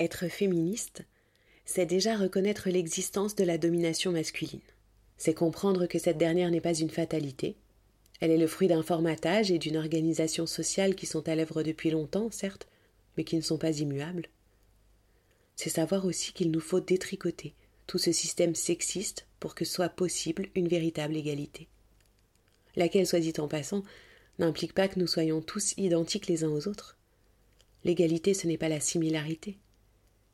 [0.00, 1.02] Être féministe,
[1.64, 4.60] c'est déjà reconnaître l'existence de la domination masculine.
[5.16, 7.56] C'est comprendre que cette dernière n'est pas une fatalité.
[8.20, 11.90] Elle est le fruit d'un formatage et d'une organisation sociale qui sont à l'œuvre depuis
[11.90, 12.68] longtemps, certes,
[13.16, 14.28] mais qui ne sont pas immuables.
[15.56, 17.54] C'est savoir aussi qu'il nous faut détricoter
[17.88, 21.66] tout ce système sexiste pour que soit possible une véritable égalité.
[22.76, 23.82] Laquelle, soit dit en passant,
[24.38, 26.96] n'implique pas que nous soyons tous identiques les uns aux autres.
[27.82, 29.58] L'égalité, ce n'est pas la similarité.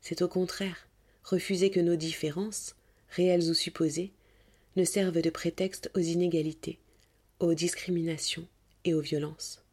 [0.05, 0.87] C'est au contraire
[1.23, 2.77] refuser que nos différences,
[3.09, 4.13] réelles ou supposées,
[4.77, 6.79] ne servent de prétexte aux inégalités,
[7.41, 8.47] aux discriminations
[8.85, 9.65] et aux violences.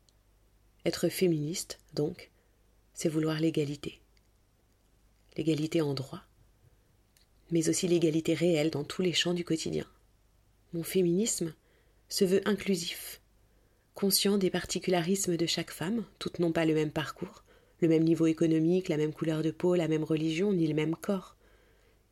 [0.85, 2.31] Être féministe, donc,
[2.93, 3.99] c'est vouloir l'égalité.
[5.35, 6.23] L'égalité en droit,
[7.49, 9.85] mais aussi l'égalité réelle dans tous les champs du quotidien.
[10.71, 11.53] Mon féminisme
[12.07, 13.19] se veut inclusif,
[13.95, 17.43] conscient des particularismes de chaque femme, toutes n'ont pas le même parcours,
[17.81, 20.95] le même niveau économique, la même couleur de peau, la même religion, ni le même
[20.95, 21.35] corps.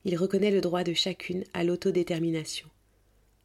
[0.03, 2.67] Il reconnaît le droit de chacune à l'autodétermination.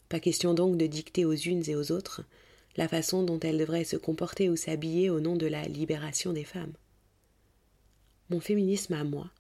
[0.09, 2.23] Pas question donc de dicter aux unes et aux autres
[2.77, 6.45] la façon dont elles devraient se comporter ou s'habiller au nom de la libération des
[6.45, 6.73] femmes.
[8.31, 9.31] Mon féminisme à moi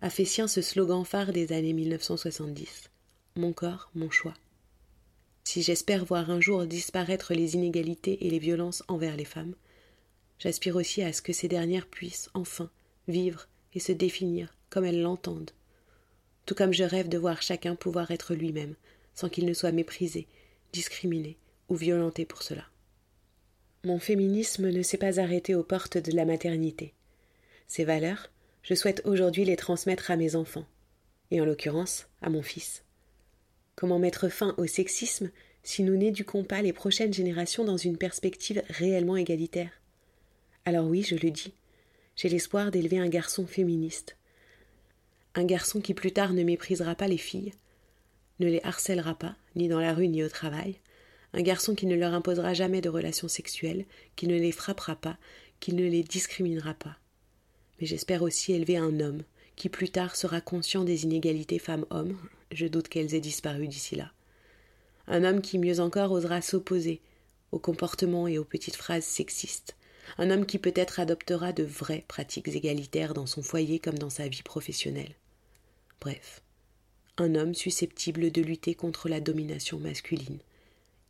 [0.00, 2.90] a fait sien ce slogan phare des années 1970
[3.36, 4.34] Mon corps, mon choix.
[5.44, 9.54] Si j'espère voir un jour disparaître les inégalités et les violences envers les femmes,
[10.38, 12.70] j'aspire aussi à ce que ces dernières puissent enfin
[13.06, 15.50] vivre et se définir comme elles l'entendent,
[16.46, 18.74] tout comme je rêve de voir chacun pouvoir être lui-même,
[19.14, 20.26] sans qu'il ne soit méprisé,
[20.72, 21.36] discriminé
[21.68, 22.64] ou violenté pour cela.
[23.84, 26.94] Mon féminisme ne s'est pas arrêté aux portes de la maternité.
[27.66, 28.30] Ces valeurs,
[28.62, 30.66] je souhaite aujourd'hui les transmettre à mes enfants,
[31.30, 32.82] et en l'occurrence à mon fils.
[33.76, 35.30] Comment mettre fin au sexisme
[35.62, 39.70] si nous n'éduquons pas les prochaines générations dans une perspective réellement égalitaire?
[40.68, 41.54] Alors oui, je le dis,
[42.14, 44.18] j'ai l'espoir d'élever un garçon féministe.
[45.34, 47.54] Un garçon qui plus tard ne méprisera pas les filles,
[48.38, 50.76] ne les harcèlera pas, ni dans la rue ni au travail,
[51.32, 55.16] un garçon qui ne leur imposera jamais de relations sexuelles, qui ne les frappera pas,
[55.58, 56.98] qui ne les discriminera pas.
[57.80, 59.22] Mais j'espère aussi élever un homme,
[59.56, 62.18] qui plus tard sera conscient des inégalités femmes-hommes,
[62.52, 64.12] je doute qu'elles aient disparu d'ici là.
[65.06, 67.00] Un homme qui mieux encore osera s'opposer
[67.52, 69.77] aux comportements et aux petites phrases sexistes,
[70.18, 74.26] un homme qui peut-être adoptera de vraies pratiques égalitaires dans son foyer comme dans sa
[74.26, 75.14] vie professionnelle.
[76.00, 76.42] Bref,
[77.16, 80.38] un homme susceptible de lutter contre la domination masculine,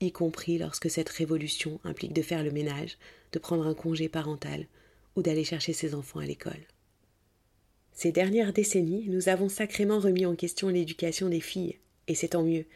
[0.01, 2.99] y compris lorsque cette révolution implique de faire le ménage,
[3.33, 4.67] de prendre un congé parental
[5.17, 6.67] ou d'aller chercher ses enfants à l'école.
[7.93, 12.45] Ces dernières décennies, nous avons sacrément remis en question l'éducation des filles, et c'est tant
[12.45, 12.67] mieux,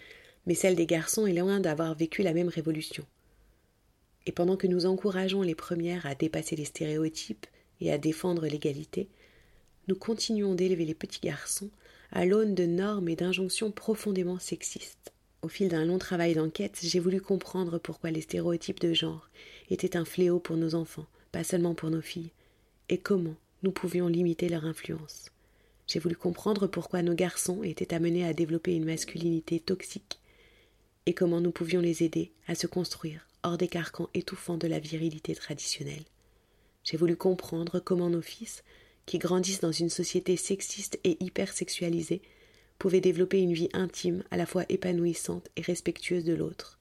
[0.47, 3.07] mais celle des garçons est loin d'avoir vécu la même révolution.
[4.27, 7.47] Et pendant que nous encourageons les premières à dépasser les stéréotypes
[7.81, 9.09] et à défendre l'égalité,
[9.89, 11.71] nous continuons d'élever les petits garçons
[12.13, 15.13] à l'aune de normes et d'injonctions profondément sexistes.
[15.43, 19.29] Au fil d'un long travail d'enquête, j'ai voulu comprendre pourquoi les stéréotypes de genre
[19.71, 22.31] étaient un fléau pour nos enfants, pas seulement pour nos filles,
[22.89, 23.35] et comment
[23.65, 25.31] nous pouvions limiter leur influence.
[25.89, 30.21] J'ai voulu comprendre pourquoi nos garçons étaient amenés à développer une masculinité toxique,
[31.07, 34.79] et comment nous pouvions les aider à se construire hors des carcans étouffants de la
[34.79, 36.05] virilité traditionnelle.
[36.85, 38.65] J'ai voulu comprendre comment nos fils,
[39.07, 42.23] qui grandissent dans une société sexiste et hypersexualisée,
[42.79, 46.79] pouvaient développer une vie intime à la fois épanouissante et respectueuse de l'autre.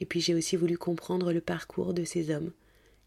[0.00, 2.52] Et puis j'ai aussi voulu comprendre le parcours de ces hommes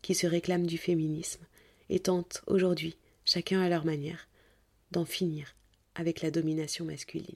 [0.02, 1.46] qui se réclament du féminisme
[1.90, 4.28] et tentent aujourd'hui, chacun à leur manière,
[4.92, 5.56] d'en finir
[5.96, 7.36] avec la domination masculine.